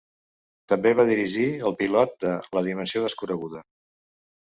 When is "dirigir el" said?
1.09-1.77